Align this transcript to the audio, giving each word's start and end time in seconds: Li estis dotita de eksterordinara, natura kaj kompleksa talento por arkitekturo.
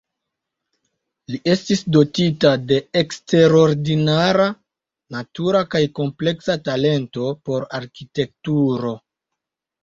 Li 1.33 1.39
estis 1.55 1.83
dotita 1.97 2.53
de 2.71 2.79
eksterordinara, 3.01 4.47
natura 5.17 5.61
kaj 5.75 5.83
kompleksa 6.01 6.57
talento 6.71 7.29
por 7.51 7.69
arkitekturo. 7.83 8.97